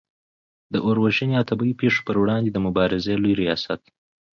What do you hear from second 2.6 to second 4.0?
مبارزې لوي ریاست